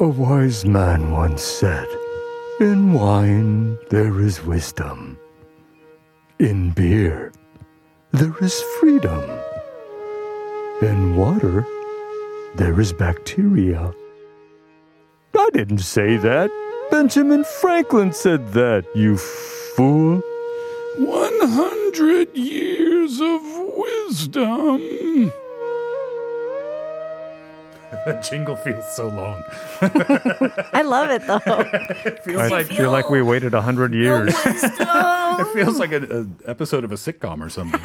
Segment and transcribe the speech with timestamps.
[0.00, 1.86] A wise man once said,
[2.58, 5.18] In wine there is wisdom.
[6.38, 7.34] In beer
[8.10, 9.22] there is freedom.
[10.80, 11.66] In water
[12.54, 13.92] there is bacteria.
[15.36, 16.50] I didn't say that.
[16.90, 20.22] Benjamin Franklin said that, you fool.
[20.96, 23.42] 100 years of
[23.76, 25.30] wisdom.
[28.06, 29.42] That jingle feels so long.
[30.72, 31.40] I love it though.
[32.10, 34.34] It feels I like feel like we waited a hundred years.
[34.46, 37.80] it feels like an episode of a sitcom or something.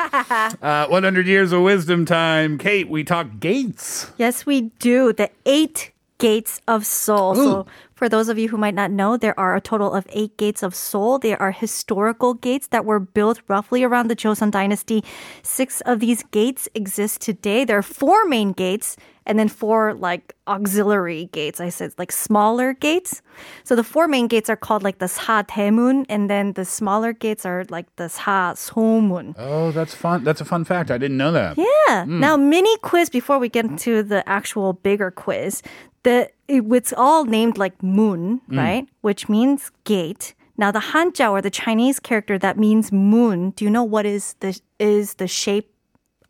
[0.62, 2.58] uh, 100 years of wisdom time.
[2.58, 4.12] Kate, we talk gates.
[4.18, 5.12] yes, we do.
[5.14, 7.36] The eight gates of Seoul.
[7.36, 10.36] So, for those of you who might not know, there are a total of eight
[10.38, 11.20] gates of Seoul.
[11.20, 15.04] They are historical gates that were built roughly around the Joseon dynasty.
[15.44, 17.64] Six of these gates exist today.
[17.64, 21.60] There are four main gates and then four like auxiliary gates.
[21.60, 23.22] I said like smaller gates.
[23.64, 27.14] So the four main gates are called like the Sa Daemun, and then the smaller
[27.14, 29.34] gates are like the Sa Somun.
[29.38, 30.24] Oh, that's fun.
[30.24, 30.92] That's a fun fact.
[30.92, 31.58] I didn't know that.
[31.58, 32.06] Yeah.
[32.06, 32.20] Hmm.
[32.20, 35.62] Now, mini quiz before we get into the actual bigger quiz.
[36.06, 38.58] The it, it's all named like moon, mm.
[38.58, 38.88] right?
[39.02, 40.34] Which means gate.
[40.58, 43.52] Now, the Hanja or the Chinese character that means moon.
[43.58, 45.70] Do you know what is the is the shape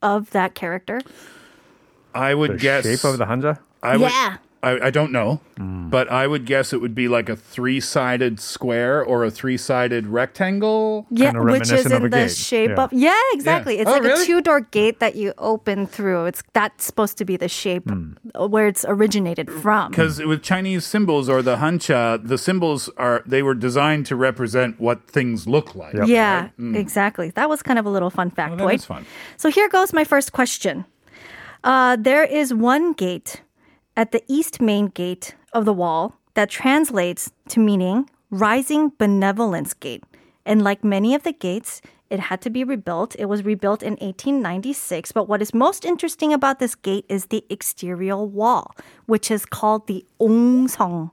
[0.02, 1.02] of that character?
[2.16, 3.02] I would guess The guess.
[3.02, 3.60] shape of the hanja.
[3.84, 4.38] I would, Yeah.
[4.66, 5.90] I, I don't know, hmm.
[5.90, 9.58] but I would guess it would be like a three sided square or a three
[9.58, 11.06] sided rectangle.
[11.12, 12.32] Yeah, Kinda which is in the gate.
[12.32, 12.84] shape Yeah.
[12.84, 13.78] of yeah, exactly.
[13.78, 14.24] It's Oh, like really?
[14.24, 16.26] a two door gate that you open through.
[16.26, 18.14] It's that's supposed to be the shape hmm.
[18.50, 19.92] where it's originated from.
[19.92, 24.80] Because with Chinese symbols or the hancha, the symbols are they were designed to represent
[24.80, 25.94] what things look like.
[25.94, 26.08] Yep.
[26.08, 26.76] Yeah, hmm.
[26.76, 27.30] exactly.
[27.30, 28.84] That was kind of a little fun Oh, that factoid.
[28.84, 29.06] fun.
[29.38, 30.86] So here goes my first question.
[31.64, 33.42] Uh, there is one gate
[33.98, 40.04] at the east main gate of the wall that translates to meaning rising benevolence gate.
[40.46, 43.16] And like many of the gates, it had to be rebuilt.
[43.18, 45.12] It was rebuilt in 1896.
[45.12, 48.76] But what is most interesting about this gate is the exterior wall,
[49.06, 51.12] which is called the Ongsong.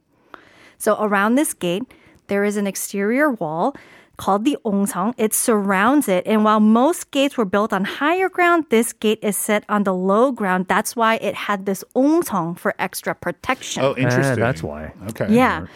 [0.76, 1.84] So around this gate,
[2.26, 3.74] there is an exterior wall
[4.22, 5.14] called the Ongsang.
[5.18, 9.36] It surrounds it, and while most gates were built on higher ground, this gate is
[9.36, 10.66] set on the low ground.
[10.68, 13.82] That's why it had this Ongsang for extra protection.
[13.82, 14.38] Oh, interesting.
[14.38, 14.92] that's why.
[15.10, 15.26] Okay.
[15.28, 15.66] Yeah.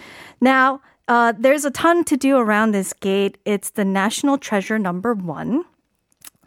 [0.40, 3.36] Now, uh, there's a ton to do around this gate.
[3.44, 5.64] It's the national treasure number one.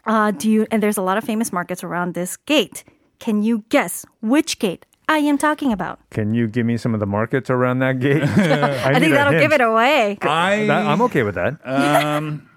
[0.06, 0.66] Uh, do you?
[0.70, 2.82] And there's a lot of famous markets around this gate.
[3.18, 5.98] Can you guess which gate I am talking about?
[6.10, 8.22] Can you give me some of the markets around that gate?
[8.22, 10.16] I, I, think that'll give it away.
[10.22, 11.58] I That, I'm okay with that.
[11.66, 12.48] um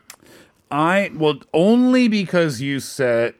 [0.69, 3.33] I well only because you said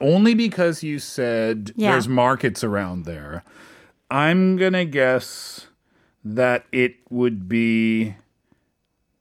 [0.00, 1.92] only because you said Yeah.
[1.92, 3.44] there's markets around there.
[4.10, 5.66] I'm gonna guess
[6.24, 8.16] that it would be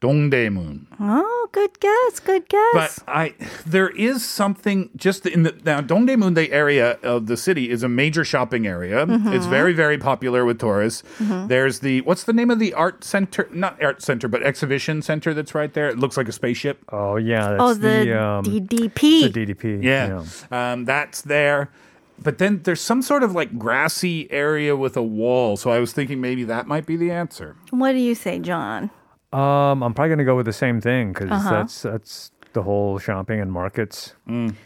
[0.05, 0.85] Dongdaemun.
[0.99, 2.19] Oh, good guess.
[2.19, 2.73] Good guess.
[2.73, 3.33] But I,
[3.65, 7.89] there is something just in the now Dongdaemun, the area of the city, is a
[7.89, 9.05] major shopping area.
[9.05, 9.33] Mm-hmm.
[9.33, 11.03] It's very, very popular with tourists.
[11.19, 13.49] There's the what's the name of the art center?
[13.51, 15.89] Not art center, but exhibition center that's right there.
[15.89, 16.83] It looks like a spaceship.
[16.89, 19.33] Oh yeah, that's oh, the, um, DDP.
[19.33, 19.83] the DDP.
[19.83, 21.69] Yeah, Um, that's there.
[22.17, 25.57] But then there's some sort of like grassy area with a wall.
[25.57, 27.55] So I was thinking maybe that might be the answer.
[27.71, 28.89] what do you say, John?
[29.33, 31.49] Um, I'm probably gonna go with the same thing because Uh-huh.
[31.51, 34.13] that's that's the whole shopping and markets.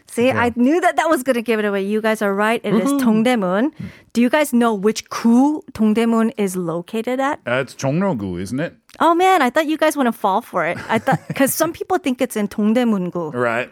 [0.06, 1.82] See, I knew that that was going to give it away.
[1.82, 2.60] You guys are right.
[2.62, 3.72] It is Dongdaemun.
[4.12, 7.40] Do you guys know which gu Dongdaemun is located at?
[7.44, 8.76] Uh, it's gu, isn't it?
[9.00, 10.78] Oh man, I thought you guys want to fall for it.
[10.88, 13.70] I thought because some people think it's in Dongdaemun-gu, Right.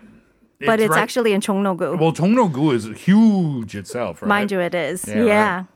[0.66, 1.96] but it's, right- actually in Chongno-gu.
[1.96, 4.28] well, Chongrogu is huge itself, right?
[4.28, 5.06] Mind you, it is.
[5.06, 5.56] Yeah, Yeah.
[5.58, 5.66] right.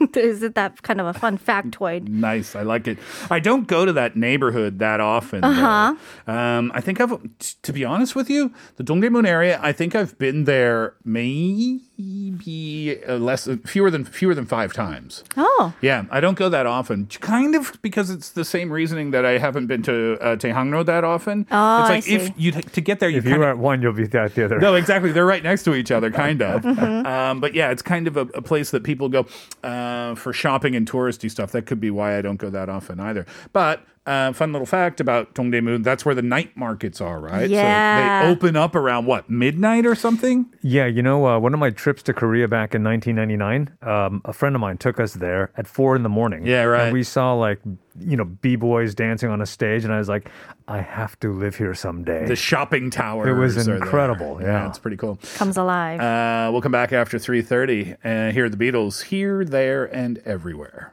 [0.16, 2.08] Isn't that kind of a fun factoid?
[2.08, 2.54] Nice.
[2.56, 2.98] I like it.
[3.30, 5.42] I don't go to that neighborhood that often.
[5.44, 5.94] Uh-huh.
[6.32, 9.94] Um, I think I've, t- to be honest with you, the Dongdaemun area, I think
[9.94, 15.22] I've been there maybe uh, less, fewer than, fewer than five times.
[15.36, 17.06] Oh, Yeah, I don't go that often.
[17.06, 21.04] Kind of because it's the same reasoning that I haven't been to uh, Daehangno that
[21.04, 21.46] often.
[21.50, 22.34] Oh, it's I like if see.
[22.36, 24.44] you to get there, you If you kinda- are at one, you'll be at the
[24.44, 24.58] other.
[24.58, 25.12] no, exactly.
[25.12, 26.62] They're right next to each other, kind of.
[26.74, 27.06] Mm-hmm.
[27.06, 29.26] Um, but yeah, it's kind of a, a place that people go
[29.62, 31.52] uh, Uh, for shopping and touristy stuff.
[31.52, 33.26] That could be why I don't go that often either.
[33.52, 37.48] But uh, fun little fact about Dongdaemun, that's where the night markets are, right?
[37.48, 38.22] So Yeah.
[38.26, 40.46] they open up around what midnight or something.
[40.62, 44.32] Yeah, you know, uh, one of my trips to Korea back in 1999, um, a
[44.34, 46.44] friend of mine took us there at four in the morning.
[46.46, 46.84] Yeah, right.
[46.84, 47.60] And we saw like,
[47.98, 50.28] you know, b boys dancing on a stage, and I was like,
[50.68, 52.26] I have to live here someday.
[52.26, 53.28] The shopping towers.
[53.28, 53.76] It was are there.
[53.76, 54.68] incredible, yeah.
[54.68, 55.18] it's pretty cool.
[55.36, 56.00] comes alive.
[56.00, 60.92] Uh, we'll come back after 3.30 and hear the Beatles here, there, and everywhere.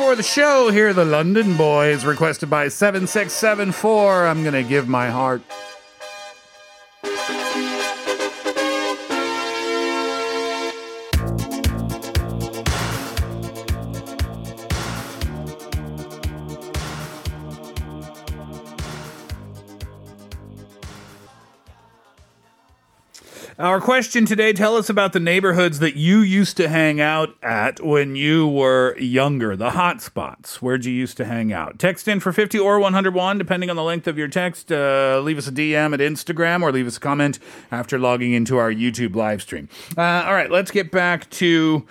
[0.00, 4.26] Of the show here, the London Boys, requested by 7674.
[4.26, 5.42] I'm gonna give my heart.
[23.58, 27.80] Our question today tell us about the neighborhoods that you used to hang out at
[27.80, 30.62] when you were younger, the hot spots.
[30.62, 31.76] Where'd you used to hang out?
[31.76, 34.70] Text in for 50 or 101, depending on the length of your text.
[34.70, 37.40] Uh, leave us a DM at Instagram or leave us a comment
[37.72, 39.68] after logging into our YouTube live stream.
[39.96, 41.84] Uh, all right, let's get back to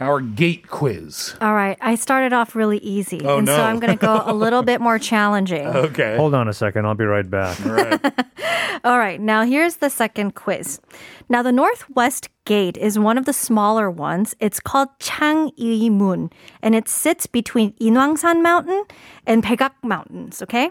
[0.00, 1.36] our gate quiz.
[1.40, 1.78] All right.
[1.80, 3.22] I started off really easy.
[3.24, 3.56] Oh, and no.
[3.56, 5.66] so I'm going to go a little bit more challenging.
[5.66, 6.18] Okay.
[6.18, 6.84] Hold on a second.
[6.84, 7.64] I'll be right back.
[7.64, 8.14] All right.
[8.84, 10.78] All right, now here's the second quiz.
[11.28, 14.34] Now, the Northwest Gate is one of the smaller ones.
[14.38, 16.30] It's called Changuimun,
[16.60, 18.84] and it sits between Inwangsan Mountain
[19.26, 20.70] and Pegak Mountains, okay?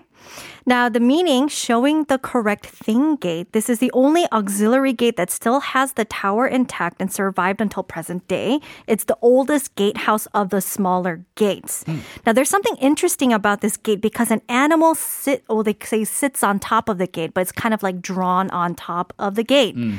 [0.65, 3.51] Now, the meaning showing the correct thing gate.
[3.51, 7.83] This is the only auxiliary gate that still has the tower intact and survived until
[7.83, 8.61] present day.
[8.87, 11.83] It's the oldest gatehouse of the smaller gates.
[11.83, 11.97] Hmm.
[12.25, 16.43] Now, there's something interesting about this gate because an animal sit, oh, they say sits
[16.43, 19.43] on top of the gate, but it's kind of like drawn on top of the
[19.43, 19.75] gate.
[19.75, 19.95] Hmm.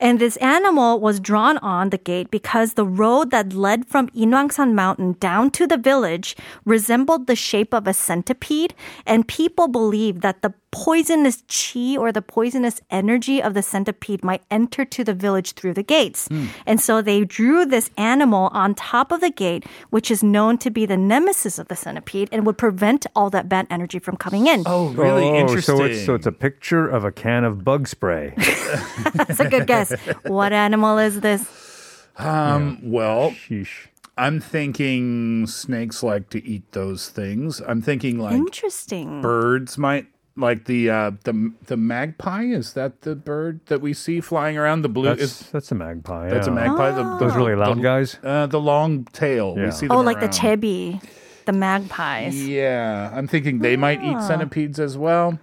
[0.00, 4.74] And this animal was drawn on the gate because the road that led from Inwangsan
[4.74, 8.74] Mountain down to the village resembled the shape of a centipede,
[9.06, 14.42] and people believed that the poisonous chi or the poisonous energy of the centipede might
[14.50, 16.28] enter to the village through the gates.
[16.66, 20.70] And so they drew this animal on top of the gate, which is known to
[20.70, 24.46] be the nemesis of the centipede and would prevent all that bad energy from coming
[24.48, 24.64] in.
[24.66, 25.78] Oh, really oh, interesting.
[25.78, 28.34] So it's, so it's a picture of a can of bug spray.
[29.14, 29.92] That's a good guess.
[30.26, 32.06] What animal is this?
[32.18, 33.88] um, well, Sheesh.
[34.18, 37.60] I'm thinking snakes like to eat those things.
[37.60, 39.20] I'm thinking like Interesting.
[39.20, 40.06] birds might
[40.36, 42.44] like the uh, the the magpie.
[42.44, 44.82] Is that the bird that we see flying around?
[44.82, 46.28] The blue That's, is that's a magpie.
[46.30, 46.54] that's a yeah.
[46.54, 46.90] magpie.
[46.92, 48.18] The, Those really loud the, guys.
[48.22, 49.54] Uh, the long tail.
[49.56, 49.64] Yeah.
[49.66, 50.32] We see them Oh, like the around.
[50.62, 51.02] chebi,
[51.46, 52.46] the magpies.
[52.46, 54.26] Yeah, I'm thinking they might eat Ah.
[54.28, 55.38] centipedes as well.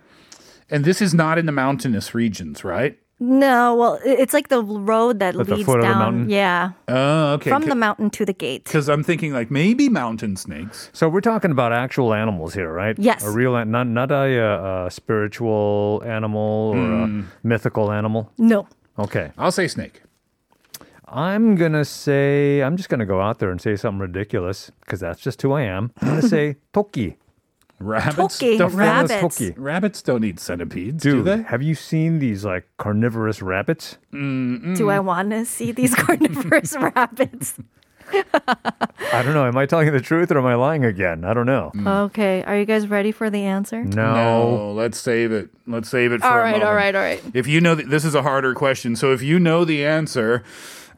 [0.70, 2.98] And this is not in the mountainous regions, right?
[3.26, 6.00] No, well, it's like the road that At the leads foot of the down.
[6.00, 6.30] mountain?
[6.30, 7.50] Yeah, Oh, okay.
[7.50, 8.66] from the mountain to the gate.
[8.66, 10.90] Because I'm thinking like maybe mountain snakes.
[10.92, 13.00] So we're talking about actual animals here, right?
[13.00, 13.24] Yes.
[13.26, 17.20] A real, not not a, uh, a spiritual animal or Hmm.
[17.44, 18.30] a mythical animal.
[18.38, 18.68] No.
[19.00, 19.32] Okay.
[19.38, 20.02] I'll say snake.
[21.08, 25.22] I'm gonna say I'm just gonna go out there and say something ridiculous because that's
[25.22, 25.92] just who I am.
[26.02, 27.16] I'm gonna say toki.
[27.84, 28.40] Rabbits.
[28.40, 29.38] Toki, don't, Rabbits, rabbits.
[29.38, 29.52] toki.
[29.60, 31.42] rabbits don't eat centipedes, do Dude, they?
[31.44, 33.98] have you seen these like carnivorous rabbits?
[34.12, 37.56] Do I want to see these carnivorous rabbits?
[38.12, 39.46] I don't know.
[39.46, 41.24] Am I telling you the truth or am I lying again?
[41.24, 41.72] I don't know.
[42.06, 43.84] Okay, are you guys ready for the answer?
[43.84, 44.14] No.
[44.14, 45.50] No, let's save it.
[45.68, 46.76] Let's save it for All a right, all moment.
[46.76, 47.24] right, all right.
[47.34, 48.96] If you know, th- this is a harder question.
[48.96, 50.44] So if you know the answer,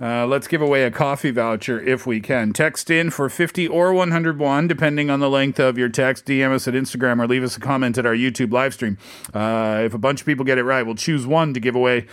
[0.02, 2.52] uh, let's give away a coffee voucher if we can.
[2.54, 6.26] Text in for 50 or 101, depending on the length of your text.
[6.26, 8.98] DM us at Instagram or leave us a comment at our YouTube live stream.
[9.34, 12.08] Uh, if a bunch of people get it right, we'll choose one to give away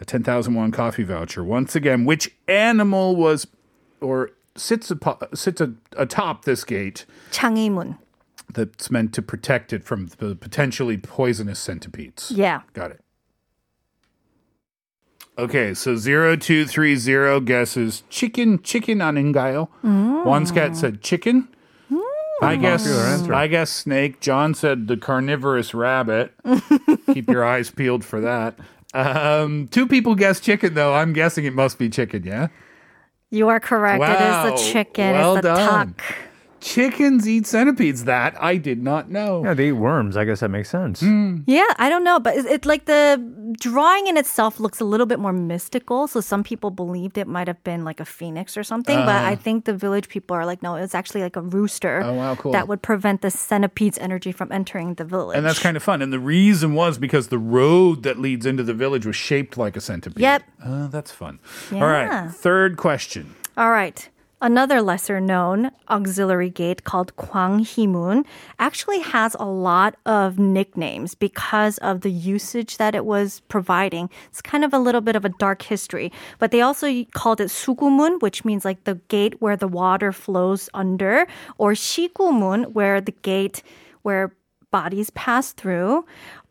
[0.00, 1.44] a 10,000 won coffee voucher.
[1.44, 3.46] Once again, which animal was
[4.03, 7.97] or sits, apo- sits a- atop this gate 창의문.
[8.53, 12.31] that's meant to protect it from the potentially poisonous centipedes?
[12.31, 12.61] Yeah.
[12.73, 13.01] Got it.
[15.37, 19.69] Okay, so 0230 guesses chicken, chicken 아닌가요?
[20.25, 21.47] One scat said chicken.
[22.41, 23.33] I guess Popular answer.
[23.33, 24.19] I guess snake.
[24.21, 26.33] John said the carnivorous rabbit.
[27.13, 28.57] Keep your eyes peeled for that.
[28.93, 30.93] Um, two people guessed chicken though.
[30.95, 32.47] I'm guessing it must be chicken, yeah?
[33.30, 33.96] You are correct.
[33.96, 34.46] It Wow.
[34.54, 35.12] is the chicken.
[35.12, 35.94] Well it's the done.
[35.94, 36.04] tuck.
[36.64, 38.04] Chickens eat centipedes.
[38.04, 39.44] That I did not know.
[39.44, 40.16] Yeah, they eat worms.
[40.16, 41.02] I guess that makes sense.
[41.02, 43.20] Yeah, I don't know, but it's it like the
[43.60, 46.08] drawing in itself looks a little bit more mystical.
[46.08, 49.36] So some people believed it might have been like a phoenix or something, but I
[49.36, 52.52] think the village people are like, no, it's actually like a rooster Oh, wow, cool.
[52.52, 55.36] that would prevent the centipede's energy from entering the village.
[55.36, 56.00] And that's kind of fun.
[56.00, 59.76] And the reason was because the road that leads into the village was shaped like
[59.76, 60.18] a centipede.
[60.22, 60.42] Yep.
[60.64, 61.40] Uh, that's fun.
[61.72, 62.30] All right.
[62.30, 63.34] Third question.
[63.58, 64.08] All right.
[64.44, 68.26] Another lesser known auxiliary gate called Kwanghimun
[68.58, 74.10] actually has a lot of nicknames because of the usage that it was providing.
[74.28, 77.48] It's kind of a little bit of a dark history, but they also called it
[77.48, 83.12] Sugumun, which means like the gate where the water flows under, or Shigumun, where the
[83.12, 83.62] gate
[84.02, 84.36] where
[84.70, 86.04] bodies pass through,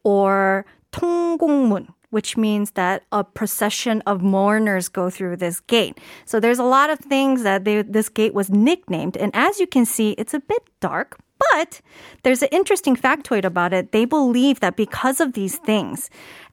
[0.03, 5.97] or Tonggongmun, which means that a procession of mourners go through this gate.
[6.25, 9.17] So there's a lot of things that they, this gate was nicknamed.
[9.17, 11.17] And as you can see, it's a bit dark,
[11.51, 11.81] but
[12.21, 13.91] there's an interesting factoid about it.
[13.91, 16.11] They believe that because of these things,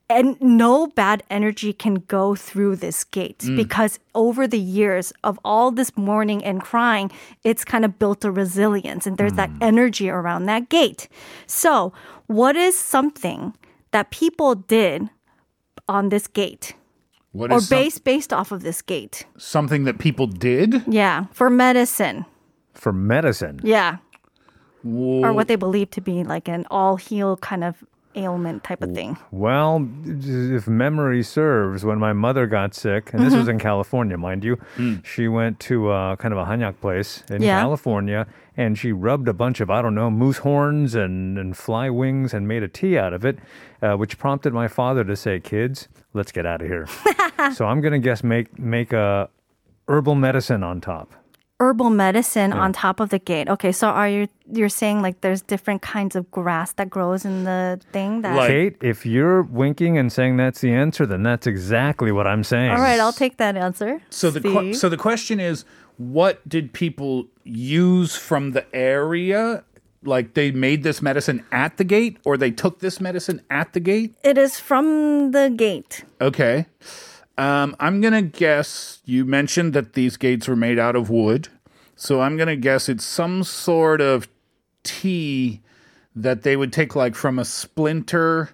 [0.09, 3.57] and no bad energy can go through this gate mm.
[3.57, 7.12] because over the years of all this mourning and crying,
[7.45, 9.59] it's kind of built a resilience and there's that mm.
[9.61, 11.07] energy around that gate.
[11.47, 11.93] So,
[12.26, 13.55] what is something
[13.93, 15.09] that people did
[15.90, 16.75] on this gate
[17.32, 19.26] What or is some- based based off of this gate?
[19.37, 20.82] something that people did?
[20.87, 22.25] Yeah, for medicine.
[22.75, 23.59] For medicine.
[23.62, 23.99] Yeah.
[24.82, 27.75] Or what they believe to be like an all heal kind of
[28.14, 29.17] ailment type of thing.
[29.31, 34.45] Well, if memory serves, when my mother got sick, and this was in California, mind
[34.45, 34.59] you,
[35.05, 37.61] she went to uh, kind of a hanyak place in Yeah.
[37.61, 38.26] California,
[38.57, 42.35] and she rubbed a bunch of I don't know moose horns and, and fly wings
[42.35, 43.38] and made a tea out of it,
[43.81, 46.87] uh, which prompted my father to say, "Kids, let's get out of here."
[47.55, 49.29] so I'm gonna guess make make a
[49.88, 51.12] herbal medicine on top.
[51.61, 53.49] Herbal medicine on top of the gate.
[53.49, 57.45] Okay, so are you you're saying like there's different kinds of grass that grows in
[57.45, 61.47] the thing that Like- Kate, if you're winking and saying that's the answer, then that's
[61.47, 62.71] exactly what I'm saying.
[62.73, 64.00] All right, I'll take that answer.
[64.11, 64.76] So the que- Steve.
[64.76, 65.64] so the question is,
[65.99, 69.62] what did people use from the area?
[70.02, 73.81] Like they made this medicine at the gate, or they took this medicine at the
[73.81, 74.14] gate?
[74.25, 76.05] it is from the gate.
[76.23, 76.64] Okay.
[77.40, 81.49] Um, I'm gonna guess you mentioned that these gates were made out of wood,
[81.97, 84.28] so I'm gonna guess it's some sort of
[84.82, 85.62] tea
[86.14, 88.50] that they would take like from a splinter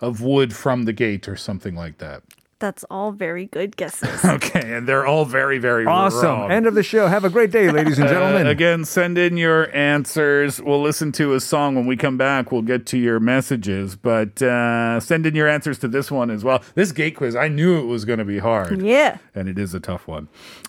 [0.00, 2.22] of wood from the gate or something like that.
[2.60, 4.08] That's all very good guesses.
[4.30, 6.24] Okay, and they're all very, very Awesome.
[6.24, 6.50] wrong.
[6.52, 7.06] End of the show.
[7.08, 8.46] Have a great day, ladies and gentlemen.
[8.46, 10.60] Uh, again, send in your answers.
[10.60, 12.52] We'll listen to a song when we come back.
[12.52, 16.44] We'll get to your messages, but uh, send in your answers to this one as
[16.44, 16.62] well.
[16.74, 18.80] This gate quiz, I knew it was going to be hard.
[18.82, 19.18] yeah.
[19.34, 20.28] And it is a tough one.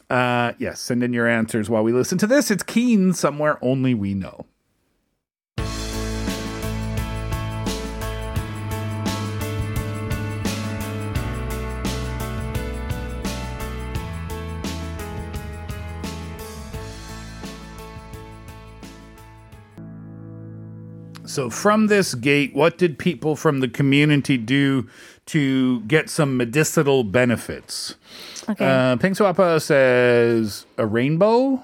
[0.10, 2.50] Uh, yes, send in your answers while we listen to this.
[2.50, 4.46] It's Keane, Somewhere Only We Know.
[21.32, 24.90] So, from this gate, what did people from the community do
[25.28, 27.96] to get some medicinal benefits?
[28.50, 28.66] Okay.
[28.66, 31.64] Uh, says a rainbow.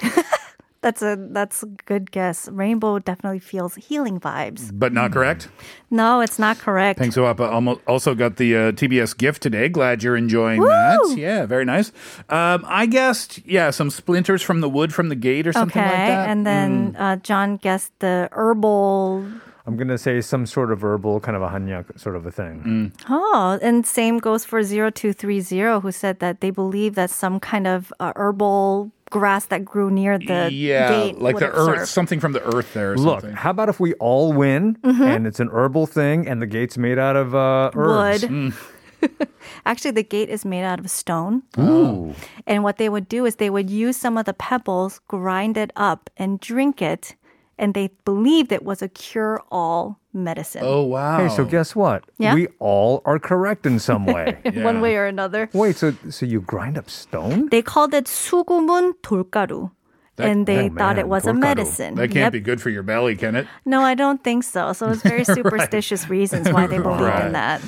[0.84, 2.46] that's a that's a good guess.
[2.48, 4.70] Rainbow definitely feels healing vibes.
[4.70, 5.48] but not correct.
[5.90, 7.00] No, it's not correct.
[7.00, 9.70] Pingsu Appa almo- also got the uh, TBS gift today.
[9.70, 11.14] Glad you're enjoying that.
[11.16, 11.90] Yeah, very nice.
[12.28, 15.88] Um, I guessed, yeah, some splinters from the wood from the gate or something okay,
[15.88, 16.28] like that.
[16.28, 16.32] Mm.
[16.32, 19.24] and then uh, John guessed the herbal.
[19.66, 22.30] I'm going to say some sort of herbal, kind of a hanyak sort of a
[22.30, 22.92] thing.
[23.08, 27.90] Oh, and same goes for 0230 who said that they believe that some kind of
[27.98, 31.88] uh, herbal grass that grew near the yeah, gate like would the have earth, served.
[31.88, 33.36] something from the earth there or Look, something.
[33.36, 36.98] how about if we all win and it's an herbal thing and the gate's made
[36.98, 38.26] out of uh, herbs?
[38.28, 38.52] wood.
[39.66, 41.42] Actually, the gate is made out of stone.
[41.58, 42.12] Ooh.
[42.46, 45.70] And what they would do is they would use some of the pebbles, grind it
[45.76, 47.14] up, and drink it
[47.57, 50.61] And they believed it was a cure all medicine.
[50.63, 51.17] Oh, wow.
[51.19, 52.05] Hey, so guess what?
[52.17, 52.33] Yeah?
[52.33, 54.37] We all are correct in some way.
[54.63, 54.81] One yeah.
[54.81, 55.49] way or another.
[55.51, 57.49] Wait, so so you grind up stone?
[57.51, 59.71] They called it 수구문 돌가루.
[60.19, 61.39] and they oh, thought man, it was a 돌가루.
[61.39, 61.95] medicine.
[61.95, 62.33] That can't Yep.
[62.33, 63.47] be good for your belly, can it?
[63.65, 64.71] No, I don't think so.
[64.71, 67.25] So it's very superstitious reasons why they believe Right.
[67.27, 67.59] in that.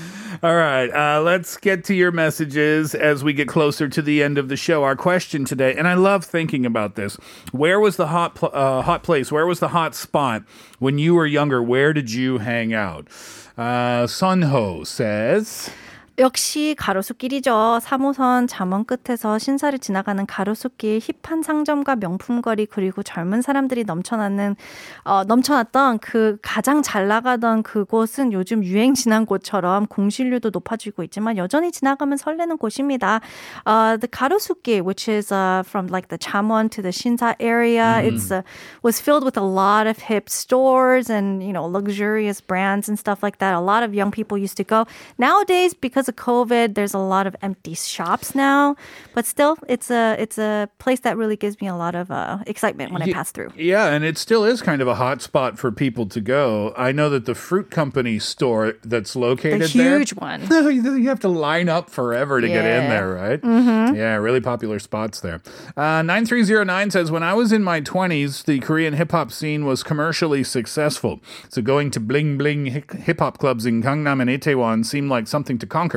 [0.42, 4.36] All right, uh, let's get to your messages as we get closer to the end
[4.36, 4.84] of the show.
[4.84, 7.16] Our question today, and I love thinking about this:
[7.52, 9.32] Where was the hot pl- uh, hot place?
[9.32, 10.42] Where was the hot spot
[10.78, 11.62] when you were younger?
[11.62, 13.08] Where did you hang out?
[13.56, 15.70] Uh, Sunho says.
[16.18, 17.78] 역시 가로수길이죠.
[17.82, 24.56] 3호선 잠원 끝에서 신사를 지나가는 가로수길 힙한 상점과 명품거리 그리고 젊은 사람들이 넘쳐나는
[25.04, 31.70] 어, 넘쳐났던 그 가장 잘 나가던 그곳은 요즘 유행 지난 곳처럼 공실률도 높아지고 있지만 여전히
[31.70, 33.20] 지나가면 설레는 곳입니다.
[33.66, 38.30] Uh, the 가로수길, which is uh, from like the Chamwon to the Shinsa area, it's
[38.30, 38.42] uh,
[38.82, 43.22] was filled with a lot of hip stores and you know luxurious brands and stuff
[43.22, 43.52] like that.
[43.52, 44.86] A lot of young people used to go.
[45.18, 48.76] Nowadays, because because of COVID, there's a lot of empty shops now.
[49.14, 52.38] But still, it's a it's a place that really gives me a lot of uh,
[52.46, 53.52] excitement when I pass through.
[53.56, 56.74] Yeah, and it still is kind of a hot spot for people to go.
[56.76, 59.98] I know that the fruit company store that's located The there.
[59.98, 60.42] huge one.
[60.50, 63.40] you have to line up forever to get in there, right?
[63.40, 63.96] Mm-hmm.
[63.96, 65.40] Yeah, really popular spots there.
[65.76, 69.82] Uh, 9309 says When I was in my 20s, the Korean hip hop scene was
[69.82, 71.20] commercially successful.
[71.48, 75.58] So going to bling bling hip hop clubs in Gangnam and Itaewon seemed like something
[75.58, 75.95] to conquer.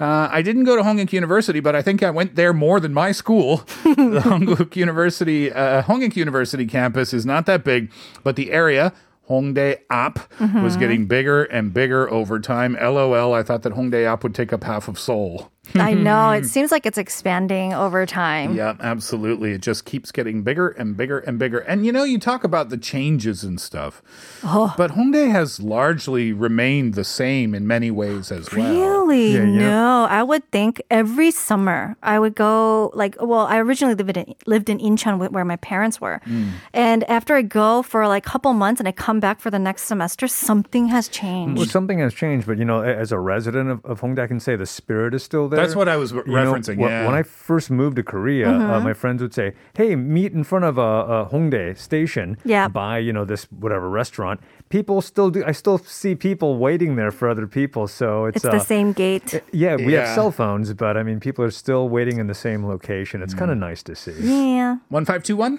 [0.00, 2.94] Uh, I didn't go to Hongik University, but I think I went there more than
[2.94, 3.56] my school.
[3.84, 7.90] the Hongik University, uh, Hongik University campus is not that big,
[8.22, 8.92] but the area.
[9.28, 10.30] Hongdae App
[10.62, 12.74] was getting bigger and bigger over time.
[12.74, 15.50] LOL, I thought that Hongdae App would take up half of Seoul.
[15.74, 16.30] I know.
[16.30, 18.54] It seems like it's expanding over time.
[18.54, 19.52] Yeah, absolutely.
[19.52, 21.58] It just keeps getting bigger and bigger and bigger.
[21.60, 24.02] And you know, you talk about the changes and stuff.
[24.42, 24.74] Oh.
[24.76, 28.70] But Hongdae has largely remained the same in many ways as well.
[28.72, 29.32] Really?
[29.32, 29.58] Yeah, yeah.
[29.70, 32.90] No, I would think every summer I would go.
[32.94, 36.48] Like, well, I originally lived in lived in Incheon, where my parents were, Hmm.
[36.72, 39.58] and after I go for like a couple months and I come back for the
[39.58, 41.58] next semester, something has changed.
[41.58, 44.40] Well, something has changed, but you know, as a resident of, of Hongdae, I can
[44.40, 45.53] say the spirit is still there.
[45.56, 46.76] That's what I was re- You know, referencing.
[46.76, 47.06] wh- yeah.
[47.06, 50.64] When I first moved to Korea, uh, my friends would say, "Hey, meet in front
[50.64, 52.68] of a, a Hongdae station Yeah.
[52.68, 54.40] by you know this whatever restaurant."
[54.74, 55.44] People still do.
[55.46, 57.86] I still see people waiting there for other people.
[57.86, 59.40] So it's, it's the uh, same gate.
[59.52, 60.14] Yeah, we have Yeah.
[60.16, 63.22] cell phones, but I mean, people are still waiting in the same location.
[63.22, 64.18] It's kind of nice to see.
[64.18, 64.78] Yeah.
[64.90, 65.58] 1521?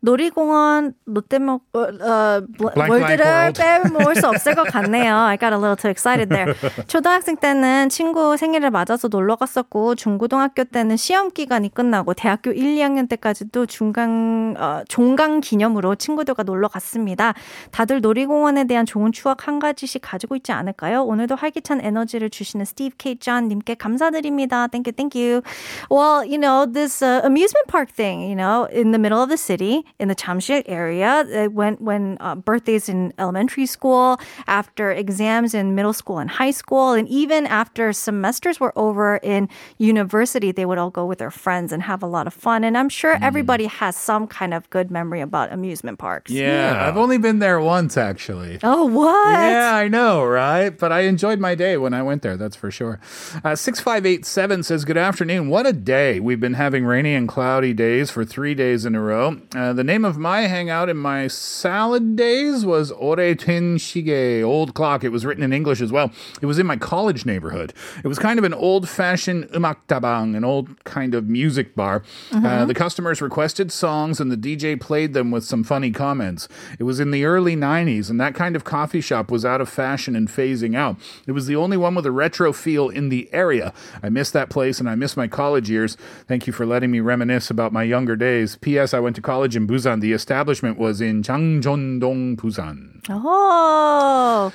[0.00, 5.16] 놀이공원 롯데먹 어, 어, Blank, 월드를 blank 빼놓을 수 없을 것 같네요.
[5.16, 6.54] I got a little too excited there.
[6.86, 13.08] 초등학생 때는 친구 생일을 맞아서 놀러 갔었고 중고등학교 때는 시험 기간이 끝나고 대학교 1, 2학년
[13.08, 17.34] 때까지도 중간 어, 종강 기념으로 친구들과 놀러 갔습니다.
[17.72, 21.03] 다들 놀이공원 에 대한 좋은 추억 한 가지씩 가지고 있지 않을까요?
[21.03, 24.67] 오늘도 활기찬 에너지를 주시는 스티브 케이 존 님께 감사드립니다.
[24.67, 25.41] Thank you, thank you.
[25.89, 29.37] Well, you know, this uh, amusement park thing, you know, in the middle of the
[29.37, 35.53] city, in the Chamsil area, uh, when when uh, birthdays in elementary school, after exams
[35.53, 39.47] in middle school and high school, and even after semesters were over in
[39.77, 42.63] university, they would all go with their friends and have a lot of fun.
[42.63, 46.31] And I'm sure everybody has some kind of good memory about amusement parks.
[46.31, 46.87] Yeah, Yeah.
[46.87, 48.30] I've only been there once actually.
[48.62, 49.32] Oh, what?
[49.32, 50.70] Yeah, I know, right?
[50.70, 52.98] But I enjoyed my day when I went there, that's for sure.
[53.44, 55.48] Uh, 6587 says, Good afternoon.
[55.48, 56.20] What a day.
[56.20, 59.40] We've been having rainy and cloudy days for three days in a row.
[59.54, 64.74] Uh, the name of my hangout in my salad days was Ore Tin Shige, Old
[64.74, 65.04] Clock.
[65.04, 66.10] It was written in English as well.
[66.40, 67.72] It was in my college neighborhood.
[68.02, 72.02] It was kind of an old fashioned umak tabang, an old kind of music bar.
[72.32, 76.48] Uh, the customers requested songs and the DJ played them with some funny comments.
[76.78, 79.68] It was in the early 90s, and that kind of coffee shop was out of
[79.68, 80.96] fashion and phasing out.
[81.26, 83.74] It was the only one with a retro feel in the area.
[84.02, 85.96] I miss that place and I miss my college years.
[86.28, 88.56] Thank you for letting me reminisce about my younger days.
[88.56, 88.94] P.S.
[88.94, 90.00] I went to college in Busan.
[90.00, 93.00] The establishment was in Changjeondong, Busan.
[93.10, 94.52] Oh,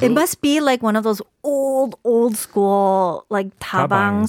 [0.00, 3.86] it must be like one of those old, old school like tabangs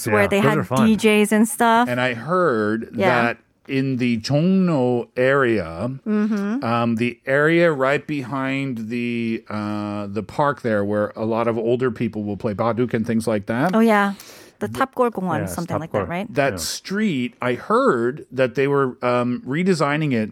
[0.07, 0.27] Tabangs, where yeah.
[0.27, 0.79] they Those had.
[0.79, 1.89] DJs and stuff.
[1.89, 3.21] And I heard Yeah.
[3.21, 6.63] that in the Jongno area, Mm-hmm.
[6.63, 11.91] um, the area right behind the uh, the park there, where a lot of older
[11.91, 13.75] people will play baduk and things like that.
[13.75, 14.13] oh yeah,
[14.59, 16.33] the Tapgol Gongwon, Yeah, it's something like that, right?
[16.33, 20.31] that street, I heard that they were um, redesigning it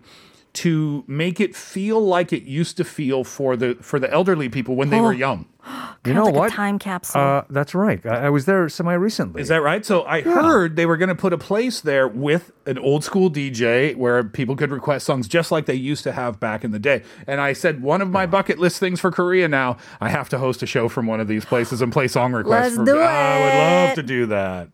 [0.56, 4.76] to make it feel like it used to feel for the for the elderly people
[4.76, 5.46] when they were young.
[5.66, 6.52] You Kind of know like what?
[6.52, 7.20] A time capsule.
[7.22, 8.06] Uh, that's right.
[8.06, 9.42] I, I was there semi recently.
[9.42, 9.84] Is that right?
[9.86, 13.32] So I heard they were going to put a place there with an old school
[13.32, 16.80] DJ where people could request songs just like they used to have back in the
[16.80, 17.02] day.
[17.26, 20.38] And I said one of my bucket list things for Korea now, I have to
[20.38, 22.78] host a show from one of these places and play song requests.
[22.78, 24.70] Let's for, do I would love to do that.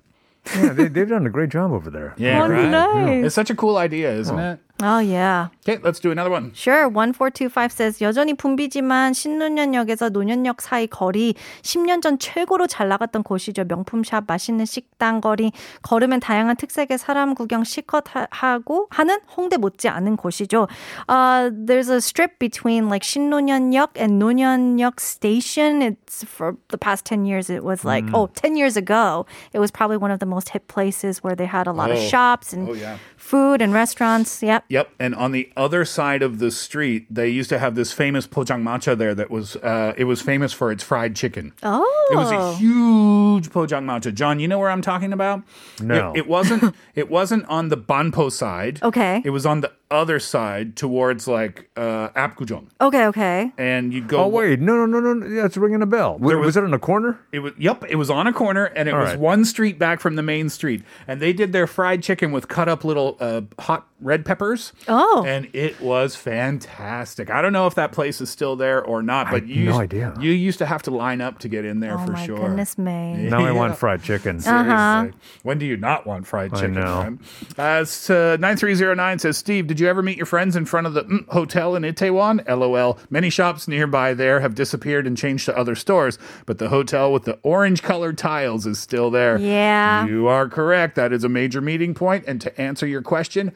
[0.56, 2.14] yeah, they, they've done a great job over there.
[2.18, 2.68] Yeah, Oh, right.
[2.70, 3.26] nice.
[3.28, 4.60] It's such a cool idea, isn't it?
[4.84, 5.50] Oh yeah.
[5.62, 6.52] Okay, let's do another one.
[6.56, 6.90] Sure.
[6.90, 13.66] 1425 says 여전히 붐비지만 신논현역에서 논현역 사이 거리 10년 전 최고로 잘 나갔던 곳이죠.
[13.66, 15.52] 명품샵, 맛있는 식당 거리
[15.84, 20.68] 걸으면 다양한 특색의 사람 구경 실컷 하고 하는 홍대 못지 않은 곳이죠.
[21.08, 25.82] Uh, there's a strip between like 신논현역 and 논현역 station.
[25.84, 28.16] It's for the past 10 years it was like mm.
[28.16, 31.46] oh 10 years ago it was probably one of the most hit places where they
[31.46, 31.94] had a lot oh.
[31.94, 32.98] of shops and oh, yeah.
[33.18, 34.42] food and restaurants.
[34.42, 34.71] Yep.
[34.72, 38.26] Yep, and on the other side of the street, they used to have this famous
[38.26, 41.52] pojang matcha there that was uh, it was famous for its fried chicken.
[41.62, 42.10] Oh.
[42.10, 44.14] It was a huge pojang matcha.
[44.14, 45.44] John, you know where I'm talking about?
[45.82, 46.14] No.
[46.14, 46.74] It, it wasn't.
[46.96, 48.82] It wasn't on the banpo side.
[48.82, 49.22] Okay.
[49.26, 52.68] It was on the other side towards like uh, Apgujeong.
[52.80, 53.52] Okay, okay.
[53.58, 54.24] And you go.
[54.24, 55.26] Oh wait, no, no, no, no, no.
[55.28, 56.18] Yeah, it's ringing a bell.
[56.18, 57.20] Was, was- was it in a corner?
[57.32, 57.84] It was yep.
[57.90, 59.20] It was on a corner, and it All was right.
[59.20, 60.84] one street back from the main street.
[61.08, 64.74] And they did their fried chicken with cut up little uh, hot red peppers.
[64.88, 65.24] Oh.
[65.28, 67.30] and it was fantastic.
[67.30, 69.80] I don't know if that place is still there or not, but you no used,
[69.82, 70.14] idea.
[70.20, 72.38] You used to have to line up to get in there Oh for my sure.
[72.40, 73.14] goodness me.
[73.30, 74.40] Now I want fried chicken.
[74.40, 75.14] Seriously.
[75.44, 76.74] When do you not want fried chicken?
[76.74, 77.18] know.
[77.58, 77.78] right?
[77.78, 80.94] Uh, s- uh, 9309 says, Steve, did you ever meet your friends in front of
[80.94, 82.48] the mm, hotel in Itaewon?
[82.48, 83.00] LOL.
[83.10, 87.24] Many shops nearby there have disappeared and changed to other stores, but the hotel with
[87.24, 89.38] the orange colored tiles is still there.
[89.38, 90.06] Yeah.
[90.06, 90.96] You are correct.
[90.96, 92.26] That is a major meeting point.
[92.28, 93.54] And to answer your question,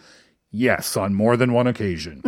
[0.55, 2.21] yes, on more than one occasion.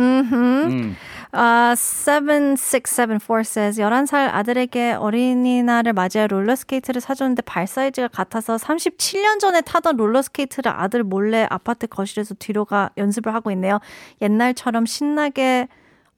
[1.32, 9.96] Uh, 7674 says 11살 아들에게 어린이날을 맞이해 롤러스케이트를 사줬는데 발 사이즈가 같아서 37년 전에 타던
[9.96, 13.78] 롤러스케이트를 아들 몰래 아파트 거실에서 뒤로 가 연습을 하고 있네요.
[14.22, 15.68] 옛날처럼 신나게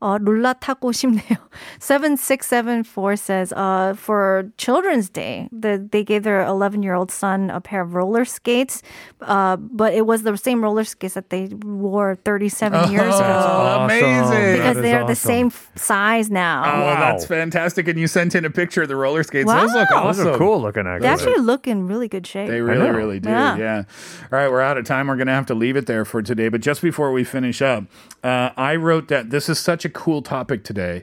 [0.02, 1.38] 어, 롤라 타고 싶네요.
[1.80, 7.62] 7674 says, uh, for Children's Day, the, they gave their 11 year old son a
[7.62, 8.84] pair of roller skates,
[9.22, 13.24] uh, but it was the same roller skates that they wore 37 years ago.
[13.24, 14.12] Oh, amazing.
[14.12, 15.16] Because That is they're the awesome.
[15.16, 16.64] same f- size now.
[16.66, 17.00] Oh, Wow.
[17.00, 17.88] that's fantastic.
[17.88, 19.50] And you sent in a picture of the roller skates.
[19.50, 20.08] Those look Wow.
[20.08, 20.26] awesome.
[20.26, 21.08] Those are cool looking actually.
[21.08, 22.50] They actually look in really good shape.
[22.50, 22.92] They really, know.
[22.94, 23.30] really do.
[23.30, 23.56] Yeah.
[23.58, 23.84] Yeah.
[24.32, 25.08] All right, we're out of time.
[25.08, 26.50] We're going to have to leave it there for today.
[26.50, 27.86] But just before we finish up,
[28.24, 31.03] uh, I wrote that this is such a cool topic today.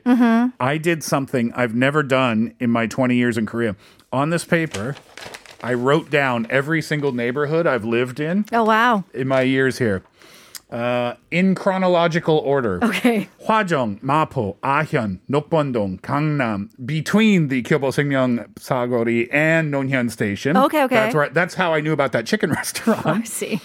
[0.60, 3.76] I did something I've never done in my 20 years in Korea.
[4.12, 4.96] On this paper,
[5.62, 9.04] I wrote down every single neighborhood I've lived in oh, wow.
[9.12, 10.02] in my years here.
[10.70, 12.78] Uh, in chronological order.
[12.84, 13.26] Okay.
[13.46, 20.58] Hwajong, Mapo, Ahyeon, Nokbondong, Gangnam, between the Kyobo Sengmyeong Sagori and Nonhyun Station.
[20.58, 20.94] Okay, okay.
[20.94, 21.32] That's right.
[21.32, 23.06] That's how I knew about that chicken restaurant.
[23.06, 23.62] I see.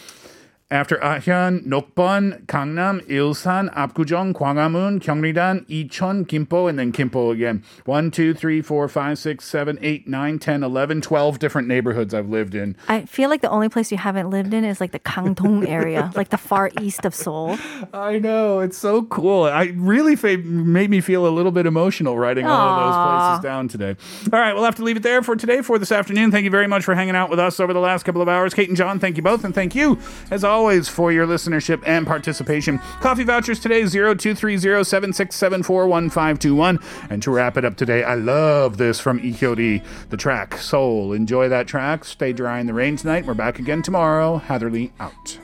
[0.73, 7.63] After Ahyeon, Nokbon, Gangnam, Ilsan, Apgujeong, Gwangamun, Gyeongridan, Icheon, Gimpo, and then Gimpo again.
[7.85, 12.27] One, two, three, four, five, six, seven, eight, nine, 10, 11, 12 different neighborhoods I've
[12.27, 12.75] lived in.
[12.87, 16.11] I feel like the only place you haven't lived in is like the Kangdong area,
[16.15, 17.55] like the far east of Seoul.
[17.93, 18.59] I know.
[18.59, 19.43] It's so cool.
[19.43, 23.43] I really fa- made me feel a little bit emotional writing all of those places
[23.43, 23.95] down today.
[24.33, 26.31] All right, we'll have to leave it there for today, for this afternoon.
[26.31, 28.55] Thank you very much for hanging out with us over the last couple of hours.
[28.55, 29.43] Kate and John, thank you both.
[29.43, 29.99] And thank you,
[30.31, 32.78] as always, for your listenership and participation.
[33.00, 36.82] Coffee vouchers today, 0230-767-41521.
[37.10, 41.12] And to wrap it up today, I love this from Ihyori, the track Soul.
[41.12, 42.04] Enjoy that track.
[42.04, 43.26] Stay dry in the rain tonight.
[43.26, 44.38] We're back again tomorrow.
[44.38, 45.38] Hatherley out.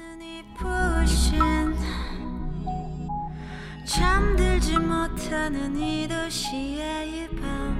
[0.56, 1.74] 부신
[3.84, 7.74] 잠들지 못하는 이 도시의 이밤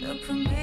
[0.00, 0.59] 높은 길